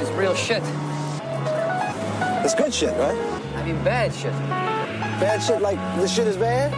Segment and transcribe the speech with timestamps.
[0.00, 0.62] This is real shit.
[2.40, 3.20] It's good shit, right?
[3.54, 4.32] I mean, bad shit.
[5.20, 6.72] Bad shit like this shit is bad?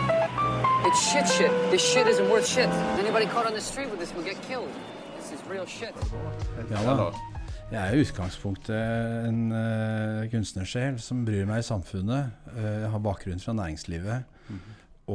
[0.85, 1.53] It's shit shit.
[1.71, 2.67] This shit isn't worth shit.
[2.99, 4.73] Anybody caught on the street with this will get killed.
[5.17, 5.95] This is real shit.
[6.69, 7.13] Ja da.
[7.71, 12.33] Jeg er i utgangspunktet en uh, kunstnersjel som bryr meg i samfunnet.
[12.57, 14.27] Uh, jeg har bakgrunn fra næringslivet.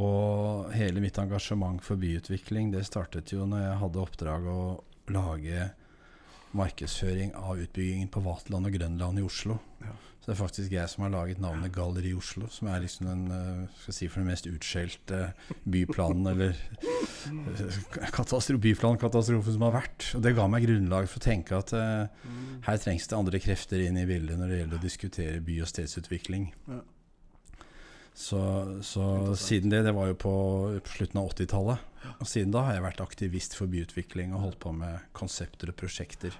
[0.00, 4.62] Og hele mitt engasjement for byutvikling det startet jo når jeg hadde oppdrag å
[5.12, 5.68] lage
[6.56, 9.58] markedsføring av utbyggingen på Vaterland og Grønland i Oslo.
[10.18, 13.22] Så det er faktisk jeg som har laget navnet Galleri Oslo, som er liksom den,
[13.32, 15.20] uh, skal si for den mest utskjelte
[15.64, 16.58] byplanen eller
[18.12, 20.10] katastrof, byplankatastrofen som har vært.
[20.18, 22.28] Og det ga meg grunnlag for å tenke at uh,
[22.66, 25.72] her trengs det andre krefter inn i bildet når det gjelder å diskutere by- og
[25.72, 26.50] stedsutvikling.
[26.68, 26.82] Ja.
[28.18, 28.40] Så,
[28.82, 29.04] så
[29.38, 30.34] siden det, det var jo på,
[30.82, 31.87] på slutten av 80-tallet.
[32.18, 35.78] Og siden da har jeg vært aktivist for byutvikling og holdt på med konsepter og
[35.78, 36.36] prosjekter.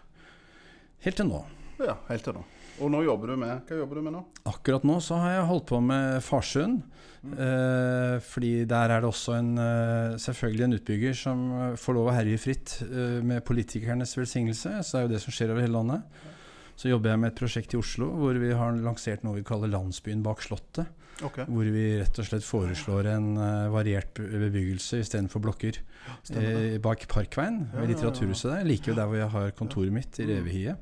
[1.04, 1.42] Helt til nå.
[1.78, 2.44] Ja, helt til nå.
[2.78, 4.22] Og nå jobber du med Hva jobber du med nå?
[4.46, 6.80] Akkurat nå så har jeg holdt på med Farsund.
[7.18, 12.10] Eh, fordi der er det også en, eh, selvfølgelig en utbygger som eh, får lov
[12.10, 14.78] å herje fritt eh, med politikernes velsignelse.
[14.82, 16.20] Så det er jo det som skjer over hele landet.
[16.78, 19.70] Så jobber jeg med et prosjekt i Oslo hvor vi har lansert noe vi kaller
[19.72, 20.86] Landsbyen bak Slottet.
[21.26, 21.48] Okay.
[21.50, 25.80] Hvor vi rett og slett foreslår en uh, variert bebyggelse istedenfor blokker.
[26.30, 28.68] Eh, bak Parkveien, ved litteraturhuset der.
[28.68, 30.78] Like ved der hvor jeg har kontoret mitt, i Revehiet.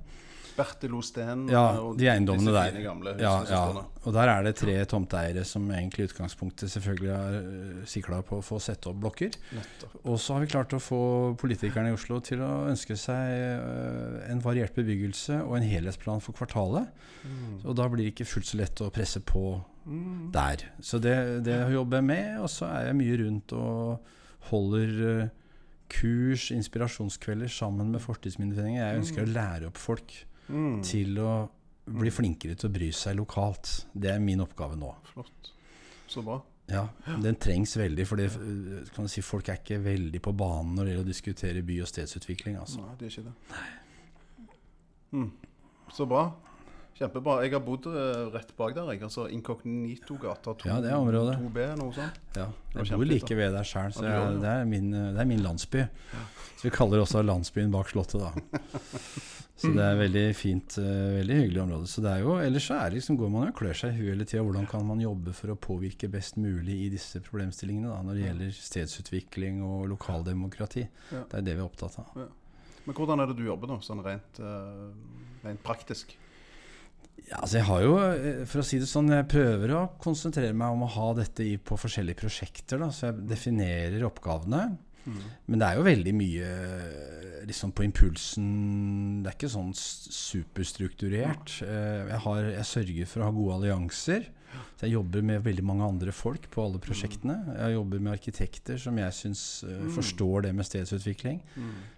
[0.56, 2.72] Bertil Osten Ja, og de eiendommene disse der.
[2.72, 3.84] fine gamle husene Ja, ja.
[4.06, 8.38] Og der er det tre tomteeiere som egentlig i utgangspunktet selvfølgelig har uh, sikla på
[8.40, 9.36] å få sette opp blokker.
[9.56, 9.96] Nettopp.
[10.04, 11.00] Og så har vi klart å få
[11.40, 16.36] politikerne i Oslo til å ønske seg øh, en variert bebyggelse og en helhetsplan for
[16.38, 16.86] kvartalet.
[17.64, 19.46] Og da blir det ikke fullt så lett å presse på
[19.86, 20.32] Mm.
[20.34, 20.64] der.
[20.82, 22.40] Så det, det jobber jeg med.
[22.42, 24.00] Og så er jeg mye rundt og
[24.48, 25.28] holder øh,
[25.94, 28.80] kurs, inspirasjonskvelder sammen med Fortidsminneforeningen.
[28.82, 30.16] Jeg ønsker å lære opp folk
[30.48, 30.82] Mm.
[30.82, 31.30] til å
[31.86, 33.86] bli flinkere til å bry seg lokalt.
[33.94, 34.92] Det er min oppgave nå.
[35.12, 35.52] Flott.
[36.10, 36.40] Så bra.
[36.66, 36.88] Ja,
[37.22, 38.18] Den trengs veldig, for
[38.94, 41.90] kan si, folk er ikke veldig på banen når det gjelder å diskutere by- og
[41.90, 42.56] stedsutvikling.
[42.58, 42.82] Altså.
[42.82, 43.34] Nei, det er ikke det.
[45.12, 45.30] Mm.
[45.94, 46.24] Så bra.
[46.96, 47.38] Kjempebra.
[47.44, 48.90] Jeg har bodd eh, rett bak der.
[48.94, 49.02] Jeg.
[49.04, 51.36] Altså Inkognito-gata 2, Ja, det er området.
[51.42, 52.20] 2B, noe sånt.
[52.38, 52.48] Ja,
[52.78, 54.52] jeg bor like ved der sjøl, så Ja, jeg, det.
[54.52, 55.86] er min, det er min landsby.
[56.56, 58.32] Så vi kaller det også landsbyen bak Slottet, da.
[59.56, 61.86] Så det er veldig fint, eh, veldig hyggelig område.
[61.88, 64.02] Så det er jo, Ellers så er det liksom, går man og klør seg i
[64.02, 64.42] huet hele tida.
[64.44, 68.26] Hvordan kan man jobbe for å påvirke best mulig i disse problemstillingene da, når det
[68.26, 70.84] gjelder stedsutvikling og lokaldemokrati.
[71.08, 71.22] Ja.
[71.30, 72.20] Det er det vi er opptatt av.
[72.84, 73.78] Men hvordan er det du jobber, da?
[73.80, 74.84] Sånn rent, eh,
[75.46, 76.12] rent praktisk?
[77.26, 80.54] Ja, altså jeg har jo, eh, for å si det sånn, jeg prøver å konsentrere
[80.54, 82.78] meg om å ha dette i, på forskjellige prosjekter.
[82.78, 84.76] Da, så jeg definerer oppgavene.
[85.46, 88.46] Men det er jo veldig mye eh, liksom på impulsen.
[89.22, 91.52] Det er ikke sånn superstrukturert.
[91.62, 94.26] Eh, Jeg, har, jeg sørger for å ha gode allianser.
[94.76, 97.38] Så jeg jobber med veldig mange andre folk på alle prosjektene.
[97.56, 101.38] Jeg jobber med arkitekter som jeg syns uh, forstår det med stedsutvikling.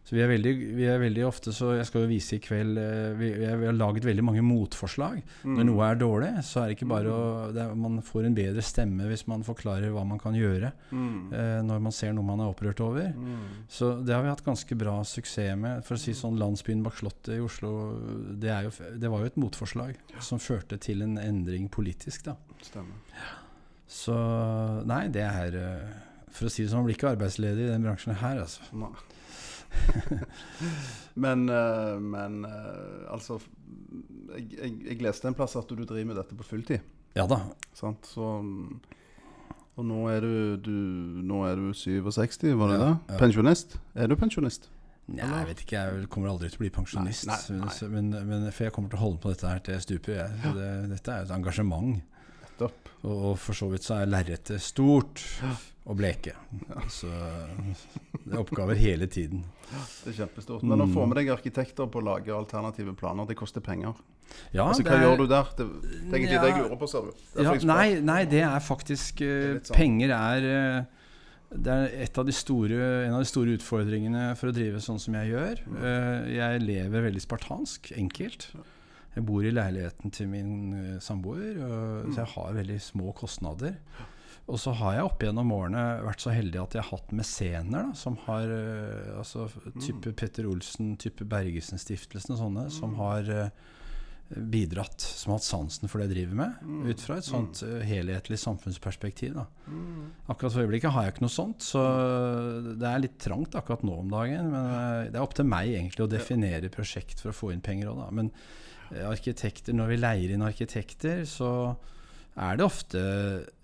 [0.07, 2.79] Så vi er, veldig, vi er veldig ofte så Jeg skal jo vise i kveld
[2.81, 5.19] uh, Vi, vi har laget veldig mange motforslag.
[5.43, 8.65] Når noe er dårlig, så er det ikke bare å er, Man får en bedre
[8.65, 12.53] stemme hvis man forklarer hva man kan gjøre uh, når man ser noe man er
[12.53, 13.11] opprørt over.
[13.69, 15.83] Så det har vi hatt ganske bra suksess med.
[15.87, 17.73] For å si sånn Landsbyen bak Slottet i Oslo,
[18.39, 22.38] det, jo, det var jo et motforslag som førte til en endring politisk, da.
[22.65, 22.97] Stemmer.
[23.89, 24.15] Så
[24.89, 25.93] nei, det er eh,
[26.35, 28.67] For å si det sånn, man blir ikke arbeidsledig i den bransjen her, altså.
[28.77, 28.93] Nei.
[31.25, 33.37] men eh, men eh, altså
[34.33, 36.85] jeg, jeg, jeg leste en plass at du driver med dette på fulltid.
[37.17, 37.41] Ja da.
[37.77, 38.09] Sant?
[38.13, 38.27] Så,
[39.79, 40.75] og nå er du, du
[41.25, 42.91] Nå er du 67, var det Ja, det?
[43.15, 43.21] ja.
[43.23, 43.79] Pensjonist?
[43.95, 44.69] Er du pensjonist?
[45.09, 47.25] Nei, jeg vet ikke, jeg kommer aldri til å bli pensjonist.
[47.31, 47.89] Nei, nei, nei.
[47.95, 50.19] Men, men, for jeg kommer til å holde på dette her til jeg stuper.
[50.19, 50.53] Jeg.
[50.59, 51.95] Det, dette er et engasjement.
[53.07, 55.23] Og, for så vidt så er lerretet stort
[55.89, 56.33] og bleke.
[56.91, 59.45] Så det er oppgaver hele tiden.
[60.05, 60.63] Det er kjempestort.
[60.67, 60.95] Men å Mm.
[60.95, 63.95] få med deg arkitekter på å lage alternative planer, det koster penger.
[64.53, 65.45] Ja, altså, Hva er- gjør du der?
[65.57, 66.43] Det, det er egentlig Ja.
[66.43, 67.43] det jeg lurer på, ser du.
[67.43, 69.77] Ja, nei, nei, det er faktisk det er sånn.
[69.77, 70.85] Penger er eh,
[71.51, 75.15] Det er av de store, en av de store utfordringene for å drive sånn som
[75.15, 75.63] jeg gjør.
[75.83, 78.51] Eh, jeg lever veldig spartansk, enkelt.
[79.19, 83.77] Jeg bor i leiligheten til min eh, samboer, og, så jeg har veldig små kostnader.
[84.49, 87.91] Og så har jeg opp gjennom årene vært så heldig at jeg har hatt mesener
[87.91, 93.51] da, som har eh, altså type Petter Olsen, type Bergesen-stiftelsen og sånne, som har eh,
[94.29, 97.83] bidratt, som har hatt sansen for det jeg driver med, ut fra et sånt eh,
[97.91, 99.37] helhetlig samfunnsperspektiv.
[99.37, 99.45] Da.
[100.33, 101.85] Akkurat for øyeblikket har jeg ikke noe sånt, så
[102.71, 104.49] det er litt trangt akkurat nå om dagen.
[104.55, 107.93] Men det er opp til meg egentlig å definere prosjekt for å få inn penger
[107.93, 108.09] òg, da.
[108.17, 108.33] Men
[109.09, 111.51] arkitekter, når vi leier inn arkitekter, så
[112.39, 113.01] er det ofte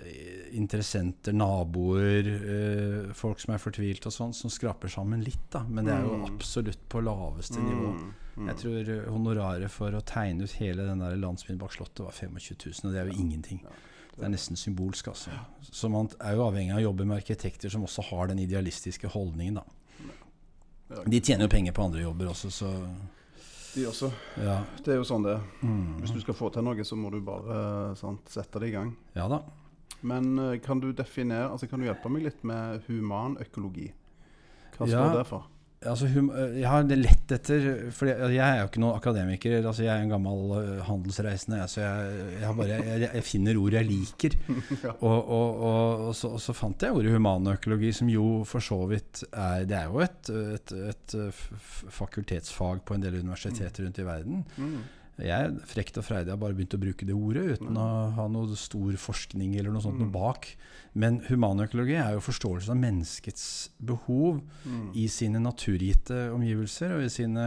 [0.02, 5.62] eh, interessenter, naboer, øh, folk som er fortvilt og sånn, som skraper sammen litt, da.
[5.68, 7.94] Men det er jo absolutt på laveste nivå.
[8.34, 12.58] Jeg tror honoraret for å tegne ut hele den der landsbyen bak Slottet var 25
[12.66, 13.62] 000, og det er jo ingenting.
[14.14, 15.34] Det er nesten symbolsk, altså.
[15.62, 19.10] Så man er jo avhengig av å jobbe med arkitekter som også har den idealistiske
[19.14, 21.04] holdningen, da.
[21.06, 22.70] De tjener jo penger på andre jobber også, så
[23.74, 24.10] De også.
[24.38, 24.60] ja.
[24.84, 25.40] Det er jo sånn det er.
[26.00, 28.92] Hvis du skal få til noe, så må du bare sant, sette det i gang.
[29.16, 29.40] Ja da.
[30.04, 33.90] Men eh, kan du definere, altså kan du hjelpe meg litt med human økologi?
[34.76, 35.00] Hva Ja.
[35.08, 35.46] står det for?
[35.84, 39.56] Altså, hum, jeg har det lett etter For jeg er jo ikke noen akademiker.
[39.60, 41.60] Altså, jeg er en gammel øh, handelsreisende.
[41.68, 44.36] Så jeg, jeg, har bare, jeg, jeg finner ord jeg liker.
[44.94, 48.80] og, og, og, og, så, og så fant jeg ordet humanøkologi, som jo for så
[48.90, 53.98] vidt er Det er jo et, et, et, f- fakultetsfag på en del universiteter rundt
[54.00, 54.44] i verden.
[55.22, 58.56] Jeg frekt og freidig har bare begynt å bruke det ordet uten å ha noe
[58.58, 60.48] stor forskning eller noe sånt noe bak.
[60.98, 63.46] Men humanøkologi er jo forståelsen av menneskets
[63.78, 64.42] behov
[64.98, 67.46] i sine naturgitte omgivelser og i sine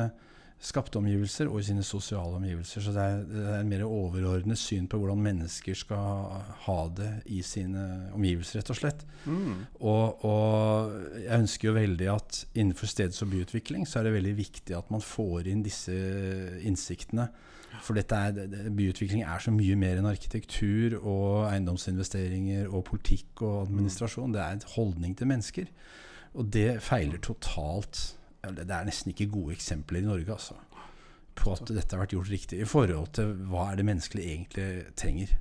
[0.57, 2.81] skapte omgivelser og i sine sosiale omgivelser.
[2.81, 6.31] Så det er, det er en mer overordnet syn på hvordan mennesker skal
[6.65, 7.83] ha det i sine
[8.17, 9.03] omgivelser, rett og slett.
[9.79, 14.33] Og, og jeg ønsker jo veldig at innenfor steds- og byutvikling så er det veldig
[14.39, 15.93] viktig at man får inn disse
[16.65, 17.29] innsiktene.
[17.83, 24.33] For er, byutvikling er så mye mer enn arkitektur og eiendomsinvesteringer og politikk og administrasjon.
[24.33, 25.69] Det er en holdning til mennesker.
[26.37, 28.17] Og det feiler totalt.
[28.55, 30.55] Det er nesten ikke gode eksempler i Norge altså,
[31.37, 34.67] på at dette har vært gjort riktig i forhold til hva er det menneskelige egentlig
[34.97, 35.35] trenger.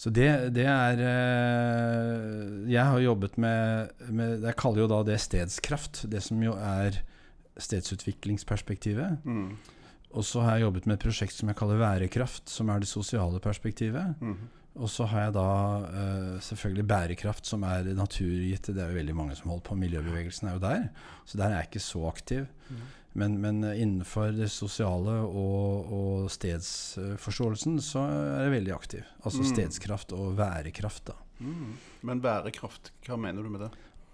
[0.00, 5.18] Så det, det er eh, Jeg har jobbet med, med Jeg kaller jo da det
[5.20, 6.06] stedskraft.
[6.08, 7.02] Det som jo er
[7.60, 9.18] stedsutviklingsperspektivet.
[10.10, 12.88] Og så har jeg jobbet med et prosjekt som jeg kaller værekraft, som er det
[12.88, 14.16] sosiale perspektivet.
[14.78, 15.48] Og så har jeg da
[15.82, 18.70] uh, selvfølgelig bærekraft, som er naturgitt.
[18.70, 19.78] Det er jo veldig mange som holder på.
[19.80, 20.88] Miljøbevegelsen er jo der.
[21.26, 22.46] Så der er jeg ikke så aktiv.
[23.18, 29.08] Men, men eh, innenfor det sosiale og, og stedsforståelsen så er jeg veldig aktiv.
[29.24, 31.16] Altså stedskraft og værekraft, da.
[32.06, 33.72] Men bærekraft, hva mener du med det?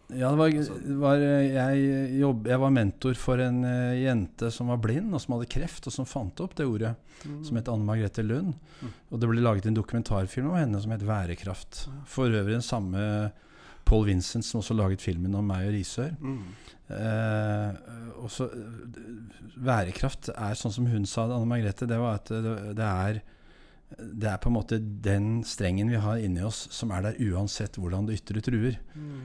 [0.08, 4.52] Ja, det var, det var, eh, jeg, jobb, jeg var mentor for en uh, jente
[4.54, 6.92] som var blind, og som hadde kreft, og som fant opp det ordet,
[7.42, 8.54] som het Anne Margrethe Lund.
[9.10, 11.88] Og det ble laget en dokumentarfilm om henne som het 'Værekraft'.
[12.06, 13.32] For øvrig den samme
[13.84, 16.14] Paul Vincent som også laget filmen om meg og Risør.
[16.20, 16.42] Mm.
[16.86, 18.46] Uh, så,
[19.58, 23.22] værekraft er sånn som hun sa det, Anne Margrethe, det var at det, det er
[23.96, 27.76] det er på en måte den strengen vi har inni oss som er der uansett
[27.78, 28.78] hvordan det ytre truer.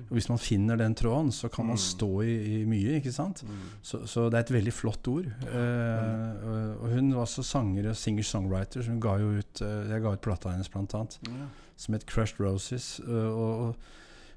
[0.10, 3.00] Og Hvis man finner den tråden, så kan man stå i, i mye.
[3.00, 3.42] ikke sant?
[3.82, 5.26] Så, så det er et veldig flott ord.
[5.26, 6.46] Eh,
[6.78, 8.86] og- hun var også sanger og singer-songwriter.
[8.88, 11.18] Hun ga jo ut eh, Jeg ga ut plata hennes blant annet,
[11.76, 13.00] som het 'Crushed Roses'.
[13.02, 13.76] eh, og og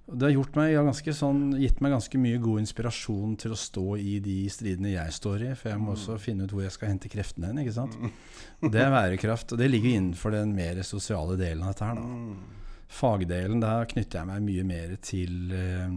[0.06, 3.56] det har gjort meg, ja, ganske sånn, gitt meg ganske mye god inspirasjon til å
[3.56, 5.52] stå i de stridene jeg står i.
[5.56, 7.62] For jeg må også finne ut hvor jeg skal hente kreftene hen.
[7.62, 7.96] ikke sant?
[8.60, 9.54] Og det er værekraft.
[9.56, 12.02] Og det ligger innenfor den mer sosiale delen av dette her.
[12.02, 12.60] da.
[12.94, 15.96] Fagdelen, der knytter jeg meg mye mer til eh,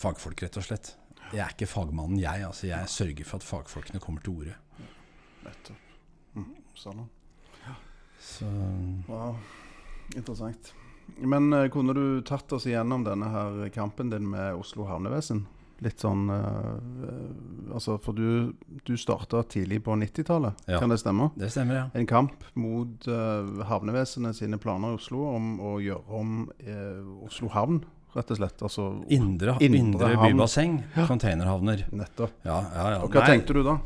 [0.00, 0.94] fagfolk, rett og slett.
[1.28, 2.48] Jeg er ikke fagmannen, jeg.
[2.48, 4.56] altså Jeg sørger for at fagfolkene kommer til orde.
[5.44, 5.94] Nettopp.
[6.40, 7.04] Mm, sånn.
[8.18, 8.48] Så
[9.06, 9.36] Wow.
[10.16, 10.72] Interessant.
[11.16, 15.46] Men eh, kunne du tatt oss igjennom denne her kampen din med Oslo havnevesen?
[15.84, 18.54] Litt sånn eh, Altså, for du,
[18.88, 20.78] du starta tidlig på 90-tallet, Ja.
[20.80, 21.28] kan det stemme?
[21.38, 21.84] det stemmer, ja.
[21.94, 26.32] En kamp mot uh, havnevesenet sine planer i Oslo om å gjøre om
[26.64, 27.82] uh, Oslo havn,
[28.16, 28.64] rett og slett.
[28.64, 31.84] Altså Indre, Indre indre bybasseng, bybasseng, containerhavner.
[31.92, 32.32] Nettopp.
[32.48, 33.02] Ja, ja, ja.
[33.04, 33.34] Og hva Nei.
[33.36, 33.76] tenkte du da?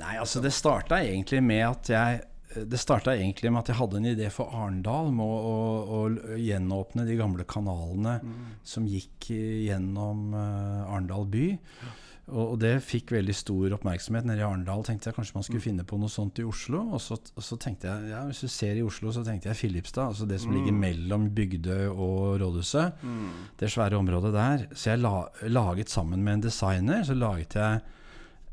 [0.00, 3.98] Nei, altså det starta egentlig med at jeg det starta egentlig med at jeg hadde
[4.00, 5.98] en idé for Arendal med å, å,
[6.34, 8.18] å gjenåpne de gamle kanalene
[8.66, 11.48] som gikk gjennom uh, Arendal by.
[12.30, 14.82] Og, og det fikk veldig stor oppmerksomhet nede i Arendal.
[14.86, 16.82] Tenkte jeg kanskje man skulle finne på noe sånt i Oslo.
[16.94, 19.58] Og så, og så tenkte jeg, ja, hvis du ser i Oslo, så tenkte jeg
[19.58, 20.12] Filipstad.
[20.12, 23.02] Altså det som ligger mellom Bygdøy og Rådhuset.
[23.60, 24.68] Det svære området der.
[24.74, 25.14] Så jeg la,
[25.50, 27.82] laget sammen med en designer, så laget jeg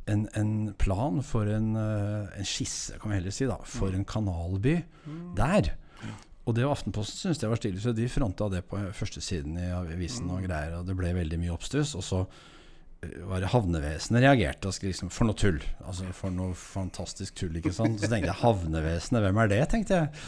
[0.07, 4.07] en, en plan for en, eh, en skisse, kan vi heller si, da, for en
[4.07, 4.79] kanalby
[5.37, 5.73] der.
[6.47, 9.71] Og det var Aftenposten syntes det var stilig, så de fronta det på førstesiden i
[9.75, 10.77] avisen og greier.
[10.79, 11.91] Og det ble veldig mye oppstuss.
[11.99, 12.21] Og så
[13.27, 15.59] var det havnevesenet reagerte og skrev liksom For noe tull.
[15.83, 17.99] Altså For noe fantastisk tull, ikke sant.
[17.99, 20.23] Så tenkte jeg havnevesenet, hvem er det, tenkte jeg.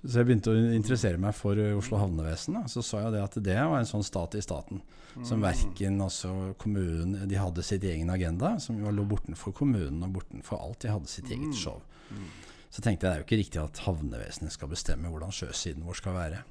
[0.00, 2.56] Så jeg begynte å interessere meg for eh, Oslo havnevesen.
[2.56, 2.64] Da.
[2.72, 4.80] Så så jeg det at det var en sånn stat i staten.
[5.26, 10.14] Som verken altså kommunen De hadde sitt egen agenda, som jo lå bortenfor kommunen og
[10.20, 10.80] bortenfor alt.
[10.84, 11.82] De hadde sitt eget show.
[12.70, 15.98] Så tenkte jeg det er jo ikke riktig at havnevesenet skal bestemme hvordan sjøsiden vår
[15.98, 16.44] skal være.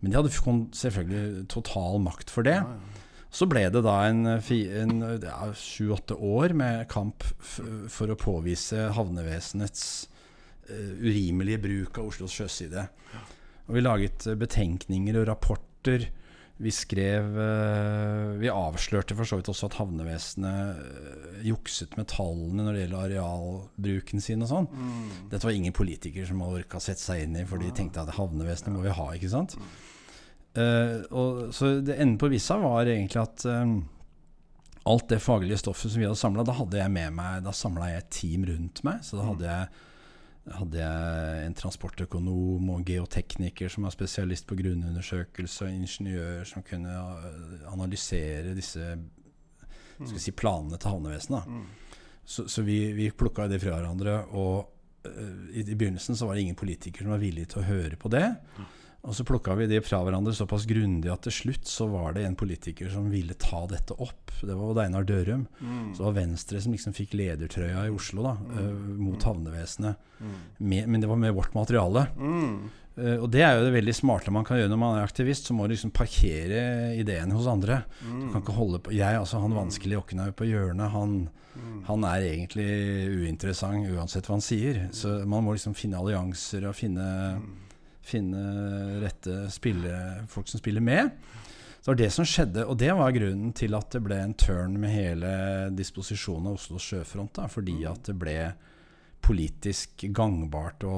[0.00, 2.60] Men de hadde selvfølgelig total makt for det.
[3.34, 8.92] Så ble det da en en, eh, ja, sju-åtte år med kamp for å påvise
[8.96, 10.06] havnevesenets
[10.68, 12.88] urimelige bruk av Oslos sjøside.
[13.66, 16.06] Og vi laget eh, betenkninger og rapporter.
[16.56, 22.64] Vi skrev eh, Vi avslørte for så vidt også at havnevesenet eh, jukset med tallene
[22.64, 24.70] når det gjelder arealbruken sin og sånn.
[25.32, 28.74] Dette var ingen politikere som orka sette seg inn i, for de tenkte at havnevesenet
[28.76, 29.58] må vi ha, ikke sant.
[30.56, 33.74] Uh, og, så det enden på vissa var egentlig at um,
[34.88, 37.90] alt det faglige stoffet som vi hadde samla, da hadde jeg med meg Da samla
[37.90, 39.02] jeg et team rundt meg.
[39.04, 39.82] Så da hadde jeg
[40.54, 46.92] hadde jeg en transportøkonom og geotekniker som var spesialist på grunnundersøkelse, og ingeniør som kunne
[46.92, 48.94] eh, analysere disse
[50.14, 51.50] si, planene til havnevesenet.
[51.50, 51.66] Mm.
[52.26, 54.56] Så, så vi, vi plukka det fra hverandre, og
[55.06, 57.98] uh, i, i begynnelsen så var det ingen politikere som var villige til å høre
[58.00, 58.26] på det.
[59.06, 62.24] Og så plukka vi det fra hverandre såpass grundig at til slutt så var det
[62.26, 64.32] en politiker som ville ta dette opp.
[64.40, 65.44] Det var Odd Einar Dørum.
[65.94, 70.02] Så det var Venstre som liksom fikk ledertrøya i Oslo da, eh, mot havnevesenet.
[70.58, 72.08] Med, men det var med vårt materiale.
[72.96, 75.46] Uh, og det er jo det veldig smarte man kan gjøre når man er aktivist.
[75.46, 77.82] Så må du liksom parkere ideene hos andre.
[78.02, 81.28] Du kan ikke holde på Jeg, altså han vanskelige Okkenhaug på hjørnet, han,
[81.86, 82.66] han er egentlig
[83.20, 84.88] uinteressant uansett hva han sier.
[84.96, 87.06] Så man må liksom finne allianser og finne
[88.06, 89.92] finne rette spille,
[90.30, 91.10] folk som spiller med.
[91.80, 94.34] Så det var det som skjedde, og det var grunnen til at det ble en
[94.34, 95.28] turn med hele
[95.76, 97.36] disposisjonen av Oslos sjøfront.
[97.38, 98.36] Da, fordi at det ble
[99.26, 100.96] politisk gangbart å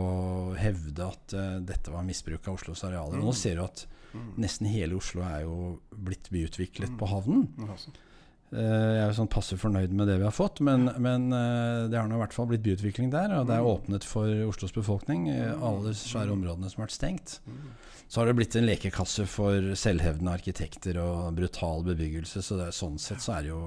[0.58, 3.20] hevde at uh, dette var misbruk av Oslos arealer.
[3.20, 3.84] Og nå ser du at
[4.40, 5.56] nesten hele Oslo er jo
[5.92, 7.46] blitt byutviklet på havnen.
[8.52, 11.88] Eh, Jeg er jo sånn passe fornøyd med det vi har fått, men, men eh,
[11.92, 13.34] det har nå i hvert fall blitt byutvikling der.
[13.40, 15.26] Og det er åpnet for Oslos befolkning,
[15.60, 17.38] alle svære områdene som har vært stengt.
[18.08, 22.40] Så har det blitt en lekekasse for selvhevdende arkitekter og brutal bebyggelse.
[22.40, 23.60] Så det er, sånn sett så er det jo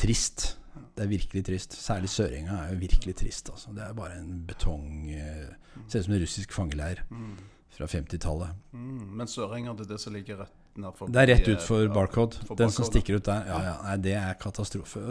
[0.00, 0.56] trist.
[0.96, 1.76] Det er virkelig trist.
[1.76, 3.50] Særlig Sørenga er jo virkelig trist.
[3.52, 3.72] Altså.
[3.76, 5.50] Det er bare en betong eh,
[5.88, 6.98] Ser ut som en russisk fangeleir
[7.72, 8.56] fra 50-tallet.
[8.76, 12.38] Mm, men Sørenga, det er det som ligger rett Det er rett utfor Barcode.
[12.56, 13.44] Den som stikker ut der.
[13.46, 15.02] Ja, ja, nei, det er katastrofe.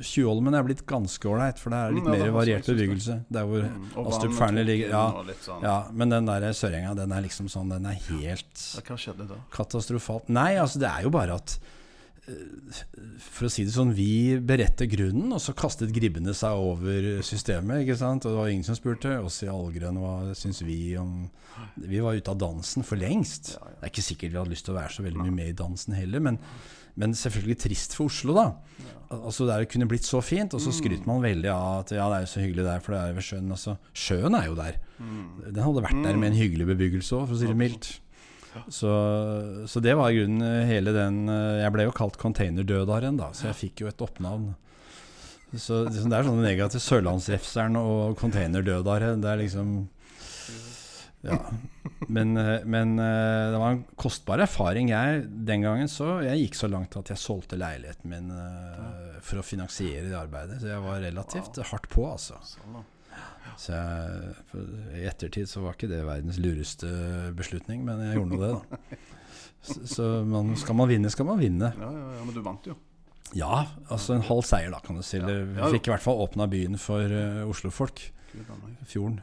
[0.00, 3.18] Tjuvholmen er blitt ganske ålreit, for det er litt Mm, mer er variert bebyggelse.
[3.30, 4.88] Der hvor Mm, Astrup Fearnley ligger.
[4.88, 5.12] Ja,
[5.44, 5.62] sånn.
[5.62, 9.28] ja, men den der Sørenga, den er liksom sånn Den er helt Ja, Hva skjedde
[9.28, 9.34] da?
[9.52, 10.28] katastrofalt.
[10.28, 11.68] Nei, altså det er jo bare at eh,
[12.24, 17.82] For å si det sånn, vi beredte grunnen, og så kastet gribbene seg over systemet.
[17.82, 18.24] ikke sant?
[18.24, 21.26] Og det var ingen som spurte oss i Allgrønn hva syns vi om
[21.76, 23.58] Vi var ute av dansen for lengst.
[23.60, 25.58] Det er ikke sikkert vi hadde lyst til å være så veldig mye med i
[25.58, 26.38] dansen heller, men,
[26.98, 28.46] men selvfølgelig trist for Oslo, da.
[29.14, 32.16] Altså Det kunne blitt så fint, og så skryter man veldig av at ja, det
[32.16, 33.52] er jo så hyggelig der, for det er ved sjøen.
[33.54, 34.80] Altså, sjøen er jo der.
[35.44, 37.92] Den hadde vært der med en hyggelig bebyggelse òg, for å si det mildt.
[38.68, 38.90] Så,
[39.70, 43.32] så det var i grunnen eh, hele den eh, Jeg ble jo kalt containerdødaren, da,
[43.36, 44.52] så jeg fikk jo et oppnavn.
[45.54, 46.82] Så det er sånn negativt.
[46.82, 49.14] Sørlandsrefseren og containerdødare.
[49.22, 49.76] Det er liksom
[51.24, 51.38] Ja.
[52.04, 54.90] Men, eh, men det var en kostbar erfaring.
[54.92, 59.40] Jeg, den gangen så Jeg gikk så langt at jeg solgte leiligheten min uh, for
[59.40, 60.60] å finansiere det arbeidet.
[60.60, 62.40] Så jeg var relativt hardt på, altså.
[62.44, 62.84] Sånn, da.
[63.60, 64.34] Så jeg,
[64.98, 66.88] I ettertid så var ikke det verdens lureste
[67.36, 68.98] beslutning, men jeg gjorde nå det, da.
[69.64, 71.70] Så, så man, skal man vinne, skal man vinne.
[71.78, 72.74] Ja, ja, ja, men du vant jo.
[73.34, 75.18] Ja, altså en halv seier, da, kan du si.
[75.18, 78.02] Ja, fikk i hvert fall åpna byen for uh, Oslofolk.
[78.90, 79.20] Fjorden.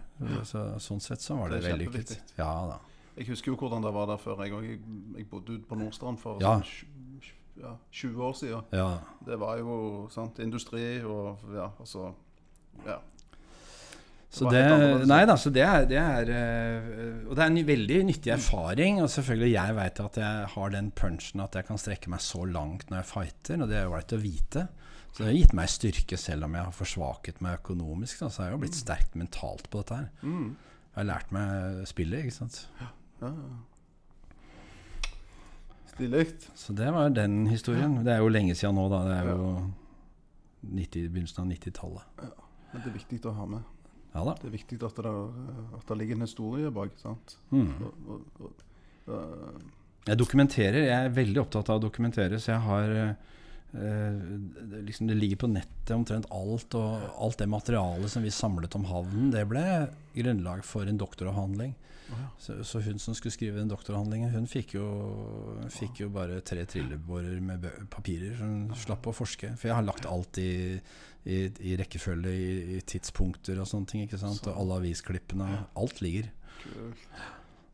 [0.47, 2.15] Så, sånn sett så var det, Det vellykket.
[2.39, 2.79] Ja da.
[3.19, 4.39] Jeg husker jo hvordan det var der før.
[4.47, 4.79] Jeg, jeg,
[5.19, 6.53] jeg bodde ute på Nordstrand for Ja.
[6.61, 8.63] sånn, tj- tj- ja, 20 år siden.
[8.71, 8.87] Ja.
[9.27, 12.13] Det var jo sant, industri og ja, altså
[12.87, 12.97] Ja.
[14.31, 14.61] Så det,
[15.11, 19.01] nei da, så det er, det er eh, Og det er en veldig nyttig erfaring.
[19.03, 22.45] Og selvfølgelig jeg vet at jeg har den punchen at jeg kan strekke meg så
[22.47, 24.63] langt når jeg fighter, og det er jo ålreit å vite.
[25.11, 28.21] Så det har gitt meg styrke selv om jeg har forsvaket meg økonomisk.
[28.23, 30.07] Da, så har jeg jo blitt sterkt mentalt på dette her.
[30.23, 30.47] Mm.
[30.91, 32.63] Jeg har lært meg spillet, ikke sant.
[32.79, 32.93] ja,
[33.27, 33.51] ja.
[35.91, 36.23] Stilig.
[36.55, 37.99] Så det var den historien.
[38.05, 39.03] Det er jo lenge siden nå, da.
[39.09, 39.51] Det er jo
[40.71, 42.25] 90, begynnelsen av 90-tallet.
[42.71, 43.80] Men det er viktig å ha med.
[44.11, 44.23] Ja.
[44.27, 45.11] Det er viktig at det,
[45.77, 46.95] at det ligger en historie bak.
[46.99, 47.37] sant?
[47.51, 47.69] Mm.
[47.79, 48.63] Og, og, og,
[49.07, 49.61] uh,
[50.07, 50.87] Jeg dokumenterer.
[50.89, 54.23] Jeg er veldig opptatt av å dokumentere, så jeg har eh,
[54.87, 58.87] liksom, det ligger på nettet omtrent alt, og alt det materialet som vi samlet om
[58.89, 59.63] havnen, det ble
[60.17, 61.75] grunnlag for en doktoravhandling.
[62.37, 64.87] Så, så hun som skulle skrive den doktoravhandlingen, hun fikk jo,
[65.71, 69.53] fikk jo bare tre trillebårer med papirer, så hun slapp å forske.
[69.59, 70.51] For jeg har lagt alt i,
[71.25, 74.07] i, i rekkefølge, i, i tidspunkter og sånne ting.
[74.07, 74.45] ikke sant?
[74.49, 75.49] Og alle avisklippene.
[75.77, 76.31] Alt ligger.
[76.63, 77.07] Kult.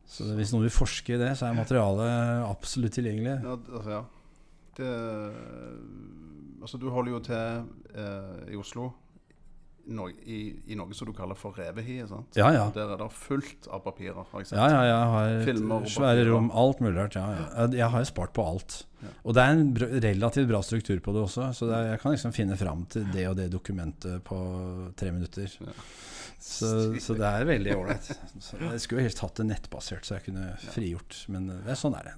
[0.07, 3.39] Så hvis noen vil forske i det, så er materialet absolutt tilgjengelig.
[3.43, 4.03] Ja, altså, ja.
[4.77, 4.93] Det
[6.57, 7.67] Altså, du holder jo til
[8.01, 8.89] eh, i Oslo
[9.87, 12.11] no, i, i noe som du kaller for revehiet?
[12.37, 12.65] Ja, ja.
[12.75, 14.59] Der er det fullt av papirer, har jeg sett.
[14.59, 17.17] Ja, ja, jeg har Filmer svære rom, alt mulig rart.
[17.19, 17.67] Ja, ja.
[17.79, 18.81] Jeg har spart på alt.
[19.23, 22.01] Og det er en br relativt bra struktur på det også, så det er, jeg
[22.01, 24.37] kan liksom finne fram til det og det dokumentet på
[24.97, 25.53] tre minutter.
[26.37, 28.11] Så, så det er veldig ålreit.
[28.61, 32.11] Jeg skulle helst hatt det nettbasert, så jeg kunne frigjort, men det er sånn er
[32.11, 32.17] det.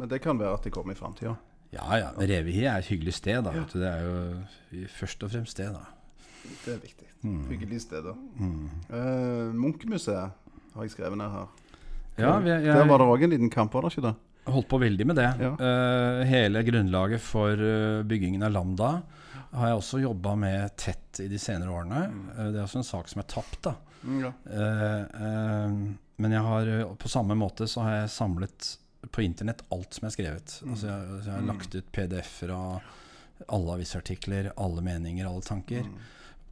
[0.00, 1.34] Men det kan være at det kommer i framtida.
[1.70, 3.52] Ja ja, Revehi er et hyggelig sted, da.
[3.70, 5.84] Det er jo først og fremst det, da.
[6.64, 7.08] Det er viktig.
[7.22, 7.44] Mm.
[7.50, 8.16] Hyggelige steder.
[8.40, 10.36] Uh, Munchmuseet
[10.74, 11.48] har jeg skrevet ned her.
[12.20, 14.16] Ja, vi, jeg, Der var det òg en liten kamp, var det ikke det?
[14.50, 15.30] holdt på veldig med det.
[15.40, 15.52] Ja.
[15.60, 18.92] Uh, hele grunnlaget for eh, byggingen av Lambda
[19.50, 22.04] har jeg også jobba med tett i de senere årene.
[22.36, 23.74] Uh, det er også en sak som er tapt, da.
[24.02, 24.30] Mm, ja.
[24.46, 25.74] Uh,
[26.20, 28.72] men jeg har på samme måte så har jeg samlet
[29.10, 30.56] på internett alt som er skrevet.
[30.66, 32.96] Altså jeg, så jeg har lagt ut PDF-er av
[33.48, 35.86] alle avisartikler, alle meninger, alle tanker.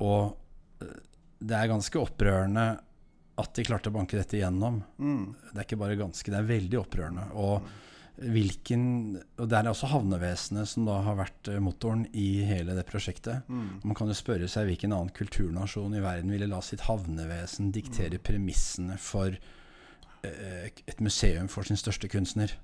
[0.05, 0.95] Og eh,
[1.39, 2.69] det er ganske opprørende
[3.39, 4.81] at de klarte å banke dette igjennom.
[4.99, 5.27] Mm.
[5.53, 7.29] Det er ikke bare ganske, det er veldig opprørende.
[7.39, 7.69] Og
[8.19, 8.83] hvilken
[9.39, 13.47] Og det er også havnevesenet som da har vært eh, motoren i hele det prosjektet.
[13.87, 18.19] Man kan jo spørre seg hvilken annen kulturnasjon i verden ville la sitt havnevesen diktere
[18.19, 19.31] premissene for
[20.27, 22.57] eh, et museum for sin største kunstner.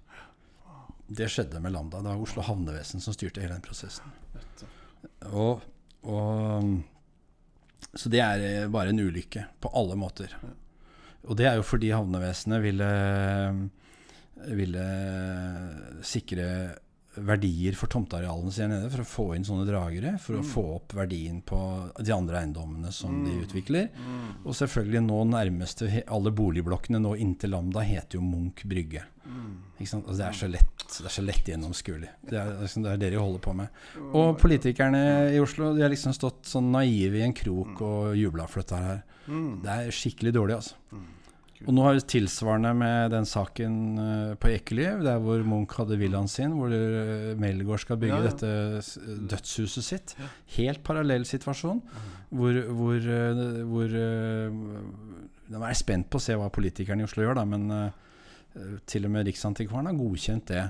[1.07, 2.03] Det skjedde med Lambda.
[2.03, 4.11] Det var Oslo havnevesen som styrte hele den prosessen.
[5.31, 5.63] Og,
[6.03, 6.75] og
[7.93, 10.33] Så det er eh, bare en ulykke på alle måter.
[11.25, 12.89] Og det er jo fordi havnevesenet ville,
[14.59, 14.87] ville
[16.05, 16.49] sikre
[17.17, 20.17] verdier for tomtearealene sine nede for å få inn sånne dragere.
[20.23, 21.59] For å få opp verdien på
[21.99, 23.91] de andre eiendommene som de utvikler.
[24.45, 29.05] Og selvfølgelig nå nærmeste Alle boligblokkene nå inntil Lambda heter jo Munch brygge.
[29.79, 30.07] Ikke sant?
[30.07, 32.11] Altså det er så lett Det er så lett gjennomskuelig.
[32.29, 33.83] Det er, liksom, det er det de holder på med.
[34.13, 35.01] Og politikerne
[35.33, 38.81] i Oslo De har liksom stått sånn naive i en krok og jubla for dette
[38.85, 39.03] her.
[39.65, 40.77] Det er skikkelig dårlig, altså.
[41.65, 45.97] Og nå har vi tilsvarende med den saken eh, på Ekeliv, der hvor Munch hadde
[46.01, 48.33] villaen sin, hvor uh, Melgaard skal bygge Ja, ja.
[48.33, 50.15] dette dødshuset sitt.
[50.59, 51.81] Helt parallell situasjon,
[52.35, 54.63] hvor, hvor, eh, hvor eh,
[55.45, 58.79] Nå er jeg spent på å se hva politikerne i Oslo gjør, da, men eh,
[58.89, 60.63] til og med Riksantikvaren har godkjent det.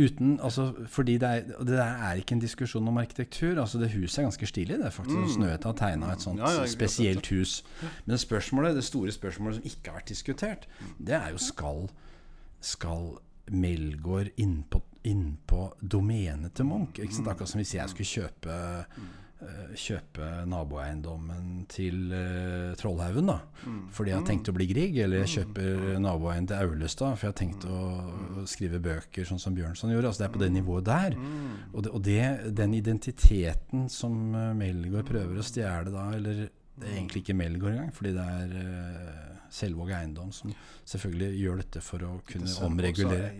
[0.00, 3.60] Uten, altså, fordi det, er, det der er ikke en diskusjon om arkitektur.
[3.60, 4.78] altså Det huset er ganske stilig.
[4.78, 6.46] Det er faktisk Snøhetta har tegna et sånt Mm.
[6.46, 7.64] Ja, ja, spesielt hus.
[8.06, 11.90] Men spørsmålet, det store spørsmålet som ikke har vært diskutert, det er jo skal,
[12.60, 13.10] skal
[13.50, 15.36] Melgaard innpå inn
[15.82, 17.00] domenet til Munch?
[17.00, 17.28] Ikke sant?
[17.28, 19.04] Akkurat som hvis jeg skulle kjøpe eh,
[19.78, 23.38] Kjøpe naboeiendommen til uh, Trollhaugen, da.
[23.94, 24.98] Fordi jeg har tenkt å bli Grieg.
[25.04, 27.80] Eller jeg kjøper naboeien til Aulestad, for jeg har tenkt å,
[28.42, 30.12] å skrive bøker, sånn som Bjørnson gjorde.
[30.12, 31.18] Altså Det er på det nivået der.
[31.72, 32.22] Og, det, og det,
[32.60, 36.46] den identiteten som uh, Melgaard prøver å stjele da, eller
[36.80, 40.52] det er egentlig ikke Melgaard engang, fordi det er uh, Selvåg Eiendom som
[40.88, 43.32] selvfølgelig gjør dette for å kunne omregulere.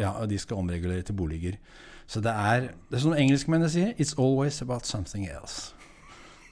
[0.00, 1.58] Ja, de skal omregulere til boliger.
[2.10, 5.74] Så det er Det er som engelskmennene sier It's always about something else.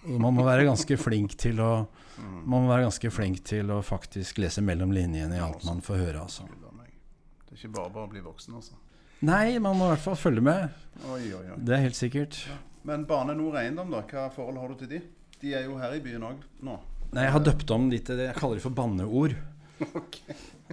[0.07, 3.81] Og man må være ganske flink til å Man må være ganske flink til å
[3.83, 6.47] faktisk lese mellom linjene i alt man får høre, altså.
[7.47, 8.75] Det er ikke bare bare å bli voksen, altså.
[9.23, 10.75] Nei, man må i hvert fall følge med.
[11.11, 11.57] Oi, oi, oi.
[11.63, 12.37] Det er helt sikkert.
[12.87, 14.03] Men Bane Nor Eiendom, da?
[14.07, 15.01] Hva forhold har du til de?
[15.41, 16.77] De er jo her i byen òg nå.
[17.15, 19.37] Nei, jeg har døpt om de til det jeg kaller det for banneord.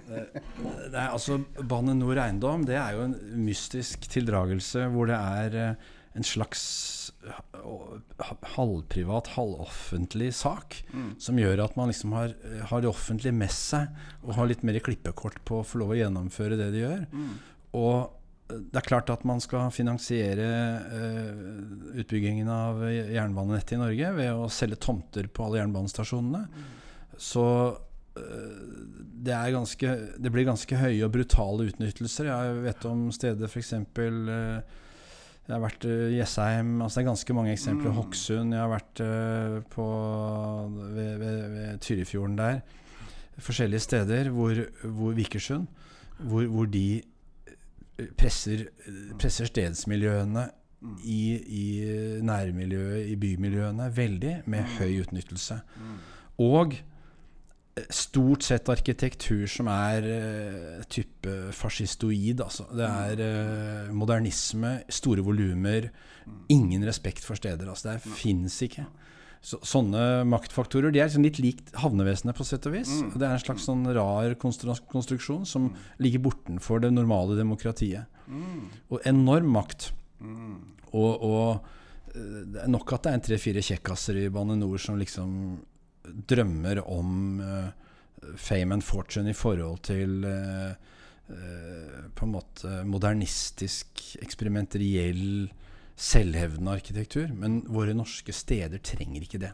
[0.06, 0.26] Det
[0.92, 3.14] det er altså Bane Nor Eiendom det er jo en
[3.46, 6.62] mystisk tildragelse hvor det er eh, en slags
[8.54, 10.78] halvprivat, halvoffentlig sak
[11.20, 12.32] som gjør at man liksom har,
[12.70, 13.90] har det offentlige med seg
[14.22, 17.02] og har litt mer klippekort på å få lov å gjennomføre det de gjør.
[17.76, 18.15] Og eh,
[18.46, 20.46] det er klart at man skal finansiere
[20.94, 21.40] eh,
[21.98, 26.44] utbyggingen av jernbanenettet i Norge ved å selge tomter på alle jernbanestasjonene.
[27.18, 27.44] Så
[28.14, 28.52] eh,
[29.26, 32.30] det, er ganske, det blir ganske høye og brutale utnyttelser.
[32.30, 33.72] Jeg vet om steder f.eks.
[33.82, 34.62] Uh,
[35.46, 37.94] jeg har vært i Jessheim altså Det er ganske mange eksempler.
[37.98, 38.54] Hokksund.
[38.54, 39.88] Jeg har vært eh, på,
[40.94, 42.62] ved, ved, ved Tyrifjorden der.
[43.42, 45.66] Forskjellige steder hvor, hvor Vikersund.
[46.16, 47.02] Hvor, hvor de
[48.18, 48.66] presser,
[49.18, 50.46] presser stedsmiljøene
[51.04, 51.66] i, i
[52.24, 55.58] nærmiljøet, i bymiljøene, veldig, med høy utnyttelse.
[56.44, 62.42] Og eh, stort sett arkitektur som er uh, type fascistoid.
[62.44, 62.68] Altså.
[62.76, 65.88] Det er uh, modernisme, store volumer,
[66.52, 67.68] ingen respekt for steder.
[67.72, 67.96] Altså.
[67.96, 68.86] Det fins ikke.
[69.46, 72.90] Så, sånne maktfaktorer de er liksom litt likt havnevesenet på sett og vis.
[72.90, 73.12] Mm.
[73.14, 75.68] Det er en slags sånn rar konstruksjon som
[76.02, 78.10] ligger bortenfor det normale demokratiet.
[78.26, 78.64] Mm.
[78.90, 79.92] Og enorm makt.
[80.90, 84.82] Og, og eh, det er nok at det er en tre-fire kjekkaser i Bane NOR
[84.82, 85.30] som liksom
[86.26, 87.70] drømmer om eh,
[88.34, 90.72] fame and fortune i forhold til uh,
[91.30, 95.46] uh, på en måte modernistisk, eksperimenteriell,
[95.96, 97.30] selvhevdende arkitektur.
[97.34, 99.52] Men våre norske steder trenger ikke det.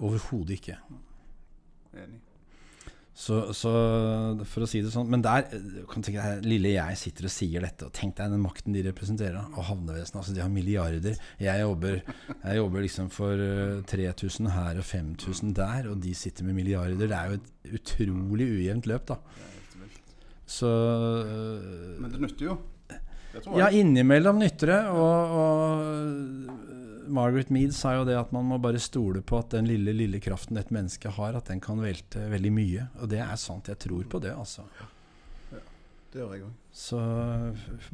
[0.00, 0.78] Overhodet ikke.
[3.20, 3.70] Så, så
[4.48, 5.42] for å si det sånn Men der
[5.90, 8.76] kan du tenke deg, lille jeg sitter og sier dette, og tenk deg den makten
[8.76, 9.50] de representerer.
[9.50, 10.20] Og havnevesenet.
[10.22, 11.20] Altså, de har milliarder.
[11.42, 12.00] Jeg jobber,
[12.30, 16.96] jeg jobber liksom for eh, 3000 her og 5000 der, og de sitter med milliarder.
[17.00, 19.20] Det er jo et utrolig ujevnt løp, da.
[20.50, 20.70] Så
[21.20, 22.60] eh, Men det nytter jo.
[23.56, 24.80] Ja, innimellom nytter det.
[24.90, 29.68] Og, og Margaret Mead sa jo det at man må bare stole på at den
[29.70, 32.88] lille, lille kraften et menneske har, at den kan velte veldig mye.
[33.02, 33.70] Og det er sant.
[33.70, 34.66] Jeg tror på det, altså.
[36.10, 36.54] Det gjør jeg òg.
[36.74, 37.00] Så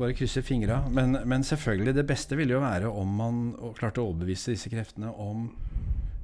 [0.01, 0.81] bare krysse fingra.
[0.93, 3.43] Men, men selvfølgelig, det beste ville jo være om man
[3.77, 5.51] klarte å overbevise disse kreftene om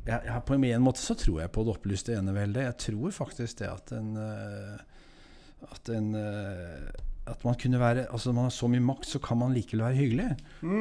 [0.03, 2.65] ja, ja, På en måte så tror jeg på det opplyste eneveldet.
[2.65, 4.81] Jeg tror faktisk det at en eh,
[5.69, 6.89] At en eh,
[7.27, 9.95] at man kunne være Altså man har så mye makt, så kan man likevel være
[9.95, 10.31] hyggelig.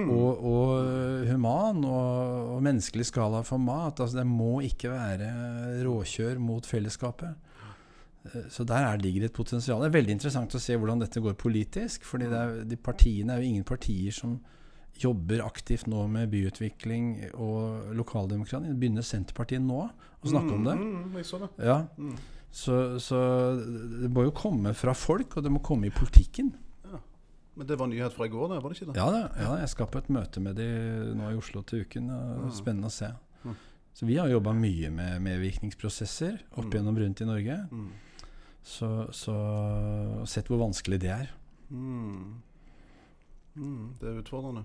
[0.10, 3.99] Og, og øh, human og, og menneskelig skala for mat.
[3.99, 7.36] Altså det må ikke være råkjør mot fellesskapet.
[8.25, 9.80] Eh, Så der er, ligger et potensial.
[9.82, 12.04] Det er veldig interessant å se hvordan dette går politisk.
[12.06, 14.39] fordi er, de partiene er jo ingen partier som
[15.01, 18.67] jobber aktivt nå med byutvikling og lokaldemokrati.
[18.67, 20.75] Det begynner Senterpartiet nå å snakke om det.
[20.77, 21.49] Mm, jeg så det.
[21.65, 21.77] Ja.
[22.51, 23.17] Så, så
[24.01, 26.51] det må jo komme fra folk, og det må komme i politikken.
[27.55, 28.99] Men det var nyhet fra i går, da, var det ikke det?
[28.99, 30.67] Ja, da, ja jeg skal på et møte med de
[31.19, 32.07] nå i Oslo til uken.
[32.11, 33.11] Og Spennende å se.
[33.91, 37.57] Så vi har jobba mye med medvirkningsprosesser opp gjennom rundt i Norge.
[38.63, 39.35] Så, så
[40.29, 41.31] sett hvor vanskelig det er.
[41.71, 42.39] Mm.
[43.55, 44.63] Mm, det er utfordrende.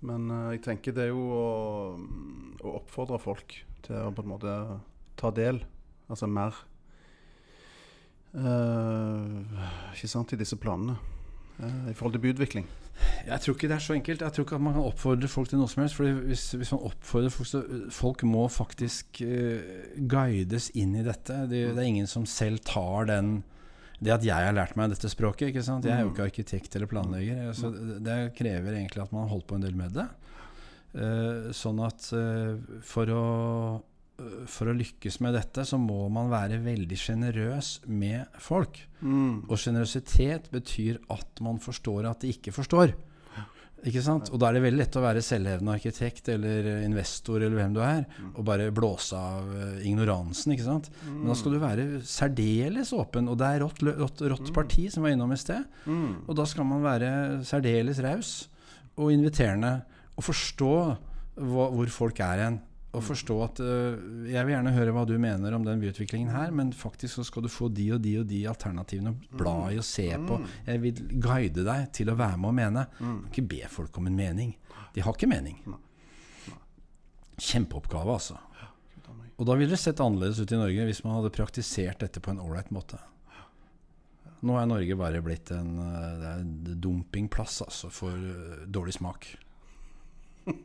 [0.00, 1.48] Men uh, jeg tenker det er jo å,
[2.64, 4.54] å oppfordre folk til å på en måte
[5.20, 5.60] ta del,
[6.10, 6.56] altså mer
[8.34, 9.40] uh,
[9.94, 10.98] Ikke sant, i disse planene.
[11.60, 12.68] uh, I forhold til byutvikling.
[13.24, 14.22] Jeg tror ikke det er så enkelt.
[14.24, 15.96] Jeg tror ikke at man kan oppfordre folk til noe som helst.
[15.96, 17.62] Fordi hvis, hvis man oppfordrer folk, så
[17.94, 19.62] folk må faktisk uh,
[20.10, 21.38] guides inn i dette.
[21.48, 23.40] Det, det er ingen som selv tar den
[24.00, 25.50] Det at jeg har lært meg dette språket.
[25.50, 25.84] ikke sant?
[25.84, 27.52] Jeg er jo ikke arkitekt eller planlegger.
[27.56, 30.08] Så det, det krever egentlig at man har holdt på en del med det.
[30.90, 33.24] Uh, sånn at uh, for å
[34.50, 38.80] for å lykkes med dette, så må man være veldig sjenerøs med folk.
[39.48, 42.92] Og sjenerøsitet betyr at man forstår at de ikke forstår.
[43.88, 44.28] Ikke sant?
[44.28, 47.80] Og da er det veldig lett å være selvhevende arkitekt eller investor eller hvem du
[47.80, 48.02] er,
[48.34, 50.52] og bare blåse av eh, ignoransen.
[50.52, 50.90] ikke sant?
[51.06, 55.06] Men da skal du være særdeles åpen, og det er rått, rått, rått parti som
[55.06, 55.64] var innom i sted.
[56.28, 57.08] Og da skal man være
[57.48, 58.34] særdeles raus
[59.00, 59.78] og inviterende,
[60.12, 60.74] og forstå
[61.40, 62.60] hva, hvor folk er hen.
[62.90, 63.98] Og forstå at øh,
[64.32, 67.44] Jeg vil gjerne høre hva du mener om den byutviklingen her, men faktisk så skal
[67.46, 70.40] du få de og de og de alternativene å bla i og se på.
[70.66, 72.86] Jeg vil guide deg til å være med og mene.
[72.98, 73.20] Mm.
[73.30, 74.56] ikke be folk om en mening.
[74.96, 75.60] De har ikke mening.
[77.38, 78.40] Kjempeoppgave, altså.
[79.40, 82.34] Og da ville det sett annerledes ut i Norge hvis man hadde praktisert dette på
[82.34, 82.98] en ålreit måte.
[84.44, 89.30] Nå er Norge bare blitt en, det er en dumpingplass altså, for øh, dårlig smak.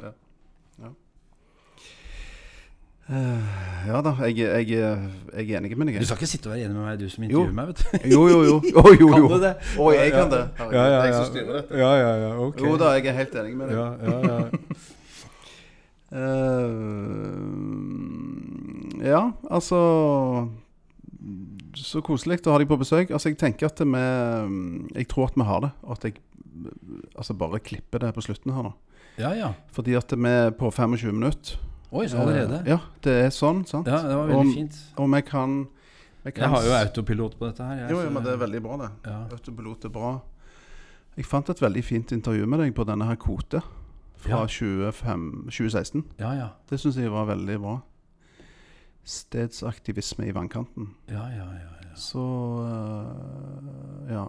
[0.00, 0.10] Ja
[3.08, 5.98] da, jeg, jeg, jeg er enig med deg.
[6.00, 7.28] Du skal ikke sitte og være enig med meg, du som Jo.
[7.28, 7.84] intervjuer meg, vet du.
[8.14, 8.54] Jo, jo, jo.
[8.80, 9.54] Oh, jo, Kan du det?
[9.76, 10.42] Å, jeg kan det.
[10.56, 11.18] Herregud, Ja, ja, Jeg ja.
[11.18, 11.72] som styrer dette.
[11.82, 12.60] Ja, ja, ja, ok.
[12.64, 13.76] Jo da, jeg er helt enig med deg.
[13.76, 14.38] Ja, ja, ja.
[16.14, 17.34] uh,
[19.12, 19.78] ja, altså
[21.76, 23.10] Så koselig å ha deg på besøk.
[23.12, 24.04] Altså, jeg tenker at vi
[24.96, 25.72] Jeg tror at vi har det.
[25.84, 26.14] Og at jeg
[27.18, 28.72] altså bare klipper det på slutten her nå.
[29.18, 29.52] ja, ja.
[29.74, 31.58] Fordi at vi på 25 minutter.
[31.94, 32.58] Oi, så allerede?
[32.64, 33.86] Eh, ja, det er sånn, sant?
[33.86, 34.78] Ja, det var veldig og, fint.
[34.98, 35.56] Og vi kan,
[36.24, 37.84] vi kan Jeg har jo autopilot på dette her.
[37.84, 38.90] jeg, Jo, jo, men det er veldig bra, det.
[39.06, 39.18] Ja.
[39.36, 40.12] Autopilot er bra.
[41.14, 43.60] Jeg fant et veldig fint intervju med deg på denne her Kote
[44.24, 44.46] fra Ja.
[44.50, 46.04] 25, 2016.
[46.18, 46.48] Ja, ja.
[46.70, 47.76] Det syns jeg var veldig bra.
[49.04, 50.94] stedsaktivisme i vannkanten.
[51.08, 51.72] Ja, ja, ja.
[51.84, 51.94] ja.
[51.94, 52.24] Så
[52.64, 54.26] eh, Ja.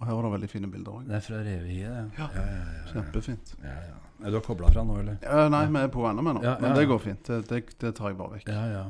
[0.00, 1.08] Og her var det veldig fine bilder òg.
[1.08, 2.04] Det er fra Revehiet, det.
[2.18, 2.28] Ja.
[2.34, 3.50] Ja, ja, ja, Kjempefint.
[3.62, 3.98] ja, ja.
[4.22, 5.16] Ja, Du har kobla fra nå, eller?
[5.22, 7.24] Ja, nei, vi er på ennå men det går fint.
[7.26, 8.48] Det, det, det tar jeg bare vekk.
[8.52, 8.84] Ja, ja.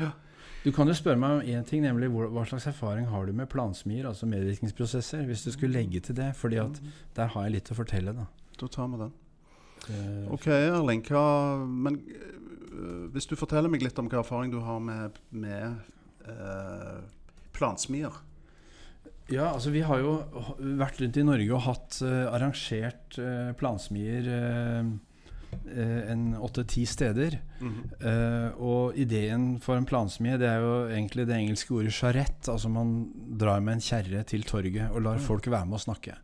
[0.00, 0.10] Ja.
[0.64, 3.46] Du kan jo spørre meg om én ting, nemlig hva slags erfaring har du med
[3.48, 6.32] plansmier, altså medvirkningsprosesser, hvis du skulle legge til det?
[6.36, 6.80] fordi at
[7.14, 8.24] der har jeg litt å fortelle, da.
[8.58, 9.12] Da tar vi den.
[9.90, 11.02] Eh, Ok, Erling.
[11.06, 11.22] Hva
[11.66, 12.00] Men
[12.72, 15.76] øh, hvis du forteller meg litt om hva erfaring du har med, med
[16.26, 17.02] øh,
[17.52, 18.10] plansmier.
[19.32, 20.12] Ja, altså vi har jo
[20.78, 24.90] vært rundt i Norge og hatt uh, arrangert uh, plansmier eh,
[26.12, 27.38] en åtte-ti steder.
[27.60, 32.52] Eh, og ideen for en plansmie det er jo egentlig det engelske ordet charrette.
[32.52, 32.94] Altså man
[33.40, 36.16] drar med en kjerre til torget og lar folk være med å snakke.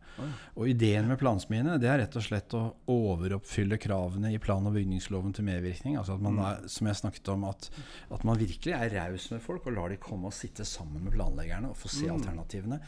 [0.55, 4.75] Og ideen med plansmiene det er rett og slett å overoppfylle kravene i plan- og
[4.77, 5.97] bygningsloven til medvirkning.
[5.97, 7.69] Altså at man er, som jeg snakket om, at,
[8.13, 11.15] at man virkelig er raus med folk og lar de komme og sitte sammen med
[11.17, 12.79] planleggerne og få se alternativene.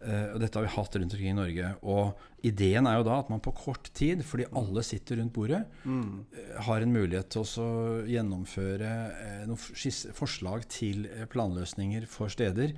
[0.00, 1.70] Eh, og dette har vi hatt rundt omkring i Norge.
[1.84, 5.60] Og ideen er jo da at man på kort tid, fordi alle sitter rundt bordet,
[5.84, 6.14] mm.
[6.68, 7.68] har en mulighet til å
[8.08, 9.60] gjennomføre eh, noen
[10.16, 12.72] forslag til eh, planløsninger for steder.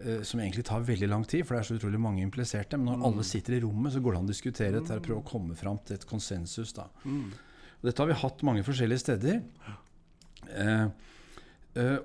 [0.00, 2.80] eh, Som egentlig tar veldig lang tid, for det er så utrolig mange impliserte.
[2.80, 5.20] Men når alle sitter i rommet, så går det an å diskutere dette og prøve
[5.20, 6.72] å komme fram til et konsensus.
[6.72, 6.88] Da.
[7.04, 9.42] Og dette har vi hatt mange forskjellige steder.
[9.68, 10.86] Eh, eh,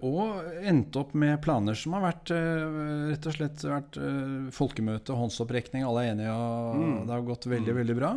[0.02, 2.80] og endte opp med planer som har vært eh,
[3.12, 7.76] rett og slett vært eh, folkemøte, håndsopprekning, alle er enige, og det har gått veldig,
[7.82, 8.14] veldig bra.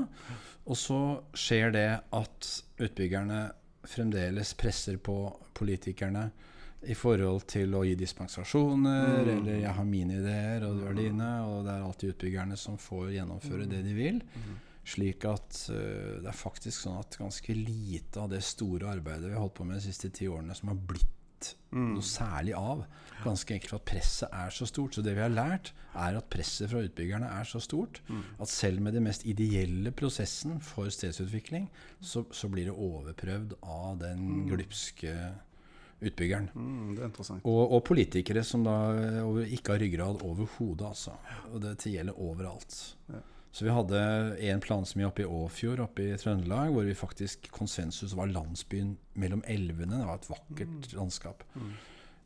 [0.63, 1.01] Og så
[1.37, 3.45] skjer det at utbyggerne
[3.85, 5.17] fremdeles presser på
[5.59, 6.29] politikerne
[6.89, 11.31] i forhold til å gi dispensasjoner, eller jeg har mine ideer, og du har dine,
[11.47, 14.23] og det er alltid utbyggerne som får gjennomføre det de vil.
[14.83, 19.37] Slik at eh, det er faktisk sånn at ganske lite av det store arbeidet vi
[19.37, 21.19] har holdt på med de siste ti årene, som har blitt
[21.73, 22.85] noe særlig av.
[23.23, 24.97] Ganske enkelt for at presset er så stort.
[24.97, 28.01] Så det vi har lært, er at presset fra utbyggerne er så stort
[28.41, 31.69] at selv med den mest ideelle prosessen for stedsutvikling,
[32.01, 35.15] så, så blir det overprøvd av den glupske
[36.03, 36.49] utbyggeren.
[36.55, 37.45] Mm, det er interessant.
[37.47, 38.77] Og, og politikere som da
[39.23, 41.15] over, ikke har ryggrad overhodet, altså.
[41.53, 42.79] Og dette gjelder overalt.
[43.53, 43.99] Så vi hadde
[44.49, 49.43] en plansmie oppe i Åfjord oppe i Trøndelag, hvor vi faktisk konsensus var landsbyen mellom
[49.45, 49.99] elvene.
[50.01, 51.45] Det var et vakkert landskap.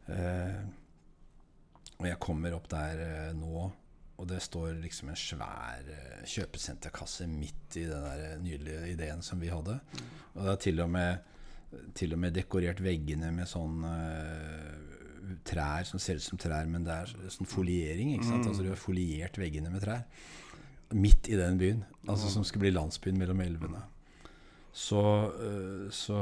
[0.06, 0.60] Eh,
[1.98, 3.64] og jeg kommer opp der eh, nå,
[4.16, 9.42] og det står liksom en svær eh, kjøpesenterkasse midt i den der nydelige ideen som
[9.42, 9.80] vi hadde.
[10.36, 11.32] Og det er til og med
[11.98, 16.86] til og med dekorert veggene med sånn eh, trær som ser ut som trær, men
[16.86, 18.14] det er sånn foliering.
[18.14, 18.46] ikke sant?
[18.46, 20.04] Altså Du har foliert veggene med trær.
[20.94, 21.84] Midt i den byen.
[22.06, 23.82] Altså Som skal bli landsbyen mellom elvene.
[24.76, 25.00] Så,
[25.40, 26.18] eh, så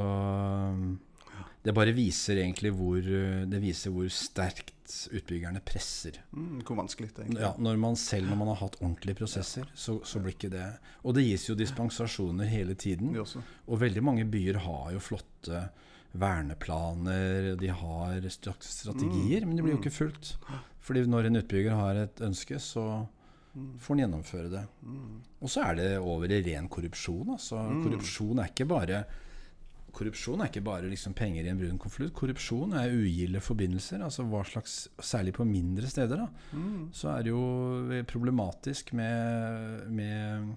[1.64, 4.70] Det bare viser egentlig hvor eh, Det viser hvor sterkt
[5.11, 6.20] utbyggerne presser.
[6.37, 9.66] Mm, hvor vanskelig det egentlig Ja, når man selv når man har hatt ordentlige prosesser,
[9.74, 10.66] så, så blir ikke det
[11.03, 13.16] Og det gis jo dispensasjoner hele tiden.
[13.16, 15.64] Og veldig mange byer har jo flotte
[16.14, 20.37] verneplaner, de har strategier, strategier, men de blir jo ikke fulgt.
[20.85, 22.85] Fordi når en utbygger har et ønske, så
[23.54, 24.62] får han gjennomføre det.
[25.40, 27.34] Og så er det over i ren korrupsjon.
[27.36, 27.60] Altså.
[27.84, 29.04] Korrupsjon er ikke bare
[29.94, 32.10] Korrupsjon er ikke bare liksom penger i en brun konvolutt.
[32.18, 34.02] Korrupsjon er ugilde forbindelser.
[34.02, 36.24] Altså hva slags, særlig på mindre steder.
[36.24, 36.26] Da,
[36.90, 40.56] Så er det jo problematisk med, med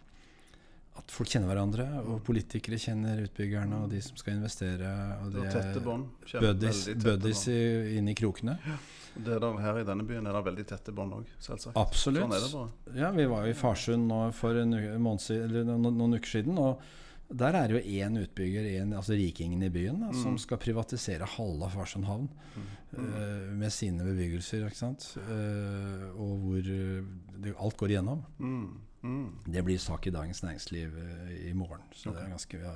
[0.97, 4.91] at folk kjenner hverandre, og politikere kjenner utbyggerne og de som skal investere.
[5.23, 6.07] Og Det det tette bånd.
[7.03, 7.47] Buddies,
[7.97, 8.57] inn i krokene.
[9.17, 11.77] Det er der, her i denne byen er det veldig tette bånd òg, selvsagt.
[11.79, 12.37] Absolutt.
[12.51, 12.99] Sånn det.
[13.01, 16.59] Ja, vi var jo i Farsund nå for siden, eller noen, uker siden.
[16.61, 16.83] Og
[17.27, 21.27] der er det jo én utbygger, en, altså rikingen i byen, da, som skal privatisere
[21.37, 24.67] halve Farsund havn eh, med sine bebyggelser.
[24.67, 25.09] ikke sant?
[25.17, 27.01] Uh, og hvor eh,
[27.41, 28.23] det, alt går igjennom.
[28.39, 28.69] Mm,
[29.07, 29.51] mm.
[29.55, 31.83] Det blir sak i Dagens Næringsliv eh, i morgen.
[31.95, 32.73] Så det er ganske ja,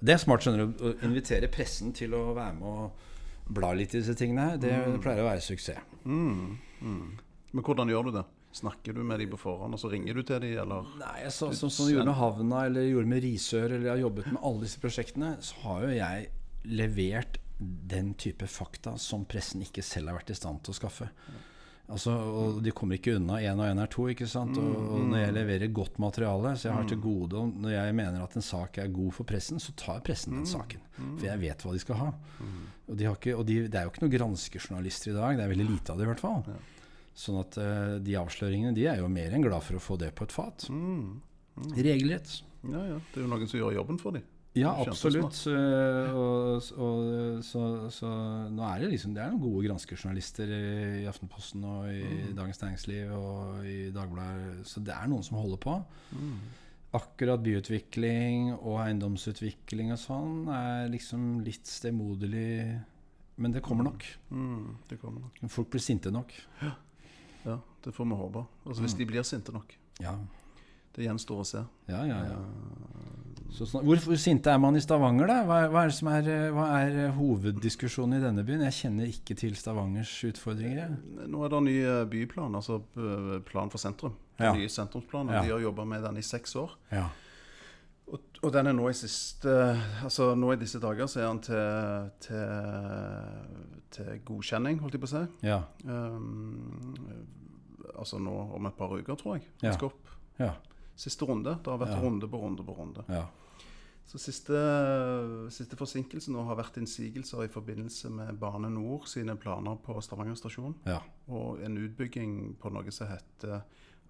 [0.00, 3.08] Det er smart skjønner du, å invitere pressen til å være med og
[3.50, 4.52] bla litt i disse tingene.
[4.52, 4.60] her.
[4.62, 5.80] Det pleier å være suksess.
[6.04, 7.08] Mm, mm.
[7.50, 8.26] Men hvordan gjør du det?
[8.52, 10.88] Snakker du med dem på forhånd, og så ringer du til dem, eller?
[10.98, 14.02] Nei, så, Sånn som jeg gjorde med Havna eller gjorde med Risør, eller jeg har
[14.02, 16.26] jobbet med alle disse prosjektene, så har jo jeg
[16.80, 21.10] levert den type fakta som pressen ikke selv har vært i stand til å skaffe.
[21.90, 23.40] Altså, og De kommer ikke unna.
[23.42, 24.06] Én og én er to.
[24.12, 24.58] ikke sant?
[24.60, 27.94] Og, og når jeg leverer godt materiale, så jeg har til gode og Når jeg
[27.98, 30.84] mener at en sak er god for pressen, så tar pressen den saken.
[31.00, 32.10] For jeg vet hva de skal ha.
[32.86, 35.38] Og, de har ikke, og de, det er jo ikke noen granskejournalister i dag.
[35.38, 36.44] Det er veldig lite av det, i hvert fall.
[37.20, 40.12] Sånn at uh, de avsløringene de er jo mer enn glad for å få det
[40.16, 40.68] på et fat.
[41.76, 42.38] Regelrett.
[42.70, 43.00] Ja, ja.
[43.10, 44.26] Det er jo noen som gjør jobben for dem.
[44.58, 45.36] Ja, absolutt.
[45.46, 47.60] Eh, Og, og, så,
[47.94, 48.08] så
[48.50, 52.32] nå er det liksom Det er noen gode granskerjournalister i Aftenposten og i Mm.
[52.34, 54.66] Dagens Næringsliv og i Dagbladet.
[54.66, 55.76] Så det er noen som holder på.
[56.18, 56.40] Mm.
[56.98, 62.80] Akkurat byutvikling og eiendomsutvikling og sånn er liksom litt stemoderlig.
[63.40, 64.02] Men det kommer nok.
[64.34, 65.38] Mm, det kommer nok.
[65.48, 66.34] Folk blir sinte nok.
[67.46, 67.54] Ja,
[67.86, 68.42] det får vi håpe.
[68.66, 69.76] Altså Hvis de blir sinte nok.
[70.02, 70.18] Ja,
[70.92, 71.62] Det gjenstår å se.
[71.86, 72.18] ja, ja.
[72.34, 72.40] ja.
[73.52, 75.38] Så snak- hvor, hvor sinte er man i Stavanger, da?
[75.44, 78.62] Hva, hva, er, det som er, eh, hva er eh, hoveddiskusjonen i denne byen?
[78.68, 80.76] Jeg kjenner ikke til Stavangers utfordringer.
[80.84, 81.26] jeg.
[81.28, 84.14] Nå er det ny eh, byplan, altså eh, plan for sentrum.
[84.40, 84.52] Ja.
[84.56, 85.28] Ny sentrumsplan.
[85.28, 85.42] og Ja.
[85.42, 86.76] De har jobba med den i seks år.
[86.92, 87.08] Ja.
[88.10, 89.52] Og, og den er nå i siste
[90.02, 92.40] Altså nå i disse dager så er den til, til,
[93.94, 95.22] til godkjenning, holdt jeg på å si.
[95.46, 95.60] Ja.
[95.84, 96.96] Um,
[97.94, 99.46] altså nå om et par uker, tror jeg.
[99.62, 100.10] Den skal opp.
[100.40, 100.54] Ja.
[101.00, 101.54] Siste runde.
[101.64, 102.00] Det har vært Ja.
[102.04, 103.04] runde på runde på runde.
[103.08, 103.26] ja.
[104.10, 104.58] Så siste,
[105.54, 110.34] siste forsinkelse nå har vært innsigelser i forbindelse med Bane Nor sine planer på Stavanger
[110.34, 110.74] stasjon.
[110.84, 110.98] ja.
[111.30, 113.62] Og en utbygging på noe som heter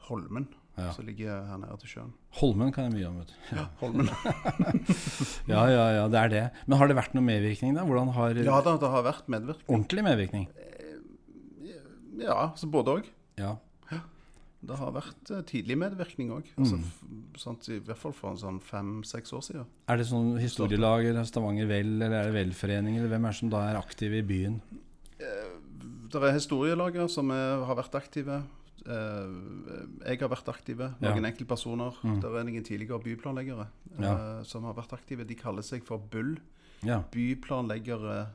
[0.09, 0.47] Holmen,
[0.79, 0.93] Ja.
[0.93, 2.13] som ligger her nede til sjøen.
[2.41, 3.19] Holmen kan jeg mye om.
[3.19, 3.57] vet du.
[3.57, 4.09] Ja, Holmen.
[5.47, 6.51] Ja, ja, ja, det er det.
[6.67, 7.85] Men har det vært noe medvirkning, da?
[7.85, 9.69] Hvordan har ja da, det har vært medvirkning.
[9.69, 10.49] Ordentlig medvirkning?
[12.21, 13.05] Ja, så både òg.
[13.37, 13.57] Ja.
[14.61, 16.51] Det har vært eh, tidlig medvirkning òg.
[16.61, 17.59] Altså, mm.
[17.73, 19.69] I hvert fall for en sånn fem-seks år siden.
[19.89, 23.41] Er det sånn historielag eller Stavanger Vel, eller er det velforening, eller hvem er det
[23.41, 24.61] som da er aktive i byen?
[26.11, 28.41] Det er historielager som er, har vært aktive.
[28.87, 29.33] Eh,
[30.09, 30.91] jeg har vært aktive.
[31.03, 31.13] Ja.
[31.15, 31.99] enkeltpersoner.
[32.03, 32.19] Mm.
[32.23, 34.15] Det er noen tidligere byplanleggere eh, Ja.
[34.45, 35.25] som har vært aktive.
[35.25, 36.39] De kaller seg for BULL.
[36.83, 37.03] Ja.
[37.13, 38.29] Byplanleggere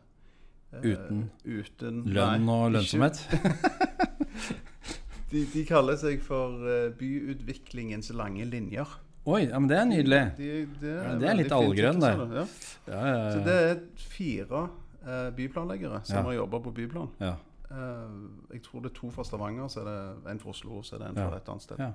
[0.72, 3.22] eh, Uten uten lønn og lønnsomhet?
[5.36, 8.94] De, de kaller seg for eh, byutviklingens lange linjer.
[9.26, 10.22] Oi, ja, men det er nydelig.
[10.38, 12.14] De, det, Ja, det er litt allgrønn, det.
[12.14, 12.28] sa.
[12.30, 12.46] Ja.
[12.86, 17.12] Ja, ja, Så det er fire uh, byplanleggere som har jobba på byplan.
[17.20, 17.34] ja.
[17.66, 18.12] Eh,
[18.54, 21.02] jeg tror det er to fra Stavanger, så er det en fra Oslo, så er
[21.02, 21.82] det en fra et annet sted.
[21.82, 21.92] Ja.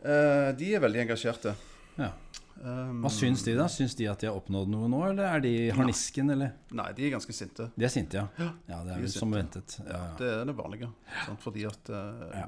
[0.00, 1.54] Eh, de er veldig engasjerte.
[1.98, 2.12] Ja.
[2.60, 3.64] Um, Hva syns de, da?
[3.72, 6.50] Syns de at de har oppnådd noe nå, eller er de harnisken, eller?
[6.76, 7.70] Nei, de er ganske sinte.
[7.72, 8.26] De er sinte, ja.
[8.68, 9.78] Ja, det de er vel som ventet.
[9.80, 10.10] Ja, ja.
[10.18, 10.90] Det er det vanlige.
[11.24, 11.40] Sant?
[11.40, 12.42] Fordi at uh,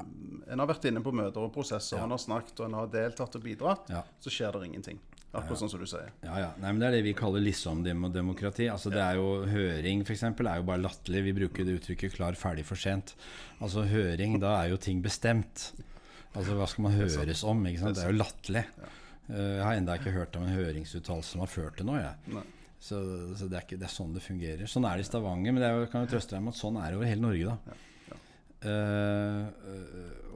[0.53, 2.05] en har vært inne på møter og prosesser, Ja.
[2.05, 3.89] en har snakket og en har deltatt og bidratt,
[4.21, 5.01] så skjer det ingenting.
[5.33, 6.11] Akkurat sånn som du sier.
[6.21, 6.49] Ja, ja.
[6.61, 8.67] Nei, men Det er det vi kaller liksom-demokrati.
[8.69, 11.23] Altså, det er jo Høring eksempel, er jo bare latterlig.
[11.25, 13.15] Vi bruker det uttrykket 'klar, ferdig, for sent'.
[13.65, 15.73] Altså Høring, da er jo ting bestemt.
[16.37, 17.65] Altså Hva skal man høres om?
[17.65, 17.97] ikke sant?
[17.97, 18.65] Det er jo latterlig.
[19.33, 22.03] Eh, Jeg har enda ikke hørt om en høringsuttalelse som har ført til noe.
[22.03, 22.42] Jeg.
[22.83, 22.99] Så,
[23.38, 24.66] så det, er ikke, det er sånn det fungerer.
[24.71, 26.79] Sånn er det i Stavanger, men det er kan jo trøste deg med at sånn
[26.83, 27.55] er det over hele Norge.
[27.55, 27.81] da Ja.
[28.62, 29.49] Uh,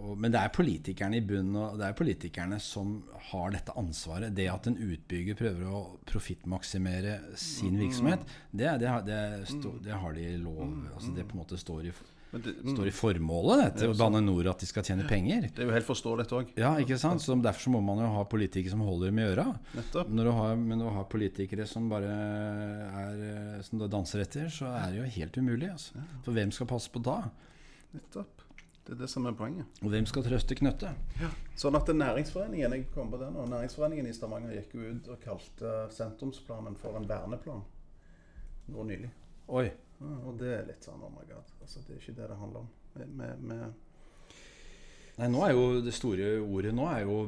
[0.03, 2.97] og, Men det er politikerne i bunnen og det er politikerne som
[3.31, 4.35] har dette ansvaret.
[4.35, 9.21] Det at en utbygger prøver å profittmaksimere sin virksomhet, det, det, det,
[9.87, 10.65] det har de lov
[10.97, 11.95] altså Det på en måte står i,
[12.45, 15.49] det, står i formålet det, til Bane Nor at de skal tjene penger.
[15.49, 16.53] det er jo helt forståelig, òg.
[16.59, 17.25] Ja, ikke sant?
[17.25, 19.47] Så Derfor så må man jo ha politikere som holder dem i øra.
[19.77, 20.11] Nettopp.
[20.13, 22.15] Når du har, men å ha politikere som bare
[22.87, 25.71] er, eh, som du danser etter, så er det jo helt umulig.
[25.73, 26.03] Altså.
[26.25, 27.21] For hvem skal passe på da?
[27.95, 28.43] Nettopp.
[28.87, 29.81] Det er det som er poenget.
[29.83, 31.23] Og hvem skal trøste knøttet?
[31.59, 35.25] Sånn at Næringsforeningen jeg kom på det nå, Næringsforeningen i Stavanger gikk jo ut og
[35.25, 37.65] kalte sentrumsplanen for en verneplan
[38.71, 39.11] nå nylig.
[39.49, 39.67] Oi.
[40.01, 41.53] Og det er litt sånn oh my god.
[41.63, 42.73] Altså, det er ikke det det handler om.
[43.17, 43.85] Med, med,
[45.17, 47.21] Nei, nå er jo det store ordet nå er jo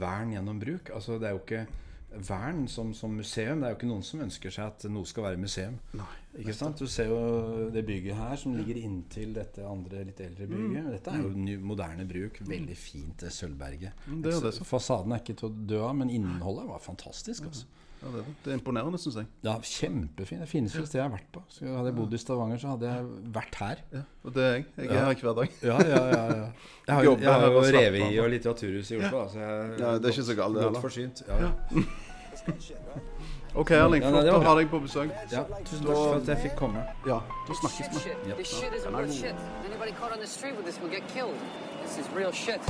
[0.00, 0.90] vern gjennom bruk.
[0.94, 1.66] Altså det er jo ikke
[2.10, 3.60] vern som, som museum.
[3.60, 5.76] Det er jo ikke noen som ønsker seg at noe skal være museum.
[5.98, 6.08] Nei.
[6.42, 6.80] Ikke sant?
[6.80, 10.88] Du ser jo det bygget her som ligger inntil dette andre litt eldre bygget.
[10.96, 12.40] Dette er jo ny, moderne bruk.
[12.48, 14.06] Veldig fint, det Sølvberget.
[14.06, 17.50] Mm, det er det Fasaden er ikke til å dø av, men innholdet var fantastisk.
[17.50, 17.86] Altså.
[17.98, 18.50] Ja, det, det.
[18.52, 19.26] er imponerende, syns jeg.
[19.42, 20.40] Ja, kjempefint.
[20.44, 21.42] Det fineste stedet jeg har vært på.
[21.50, 23.80] Så hadde jeg bodd i Stavanger, så hadde jeg vært her.
[23.92, 24.64] Ja, og det er jeg.
[24.76, 25.04] Jeg er Ja.
[25.08, 25.48] her hver dag.
[25.62, 26.46] Ja, ja, ja, ja.
[26.86, 29.24] Jeg har, Jobber jeg har jo og slapper revet i og Litteraturhuset i Oslo.
[29.28, 31.22] så jeg Ja, det er ikke så galt, det Godt forsynt.
[31.28, 31.50] Ja, ja.
[33.54, 34.02] OK, Erling.
[34.02, 35.10] Ja, Flott å ha deg på besøk.
[35.32, 35.42] ja.
[35.64, 36.84] Tusen takk for at jeg fikk komme.
[37.06, 38.14] Ja, da snakkes vi.
[41.14, 41.34] killed.
[41.82, 42.60] This is real shit.